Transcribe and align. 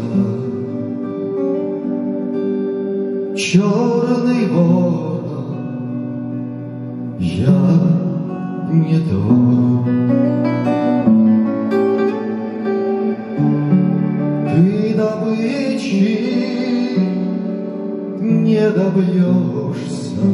Черный 3.37 4.44
не 8.75 8.99
твой. 8.99 9.85
Ты 14.51 14.95
добычи 14.97 16.09
не 18.21 18.71
добьешься. 18.71 20.27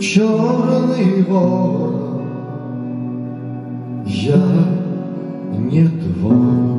Черный 0.00 1.22
ворон, 1.22 2.22
я 4.06 4.42
не 5.58 5.88
твой. 5.88 6.71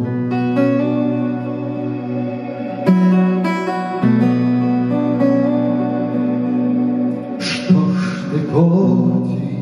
Коти, 8.53 9.57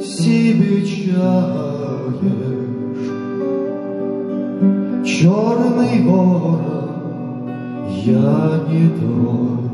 себе 0.00 0.86
чаешь? 0.86 1.60
Черный 5.04 6.02
ворон, 6.06 7.50
я 8.04 8.60
не 8.70 8.88
твой. 8.88 9.69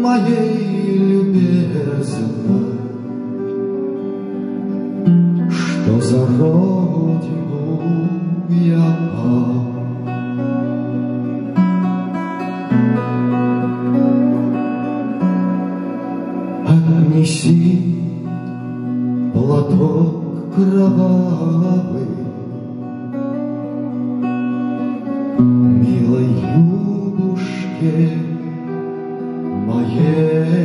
моей 0.00 0.98
любезной, 1.10 2.04
Что 5.50 5.94
за 6.00 6.20
родину 6.38 7.64
я 8.48 8.84
пал. 9.12 9.35
Платок 19.36 20.54
кровавый. 20.54 22.14
Милой 25.38 26.30
Любушке 26.54 27.96
моей 29.66 30.64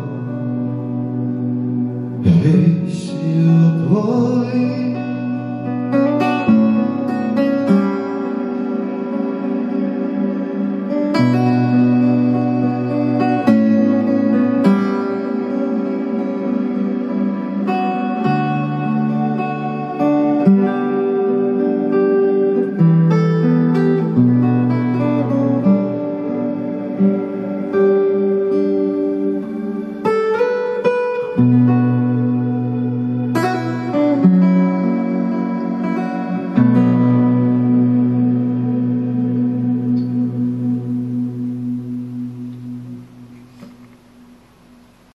Весь 2.23 3.11
ее 3.23 3.87
бой 3.89 5.08